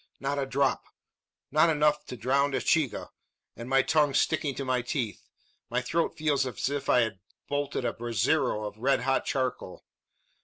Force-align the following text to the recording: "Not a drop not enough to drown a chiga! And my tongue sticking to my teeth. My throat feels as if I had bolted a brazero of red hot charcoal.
"Not 0.19 0.39
a 0.39 0.47
drop 0.47 0.85
not 1.51 1.69
enough 1.69 2.07
to 2.07 2.17
drown 2.17 2.55
a 2.55 2.57
chiga! 2.57 3.09
And 3.55 3.69
my 3.69 3.83
tongue 3.83 4.15
sticking 4.15 4.55
to 4.55 4.65
my 4.65 4.81
teeth. 4.81 5.27
My 5.69 5.79
throat 5.79 6.17
feels 6.17 6.43
as 6.47 6.69
if 6.71 6.89
I 6.89 7.01
had 7.01 7.19
bolted 7.47 7.85
a 7.85 7.93
brazero 7.93 8.65
of 8.65 8.79
red 8.79 9.01
hot 9.01 9.25
charcoal. 9.25 9.85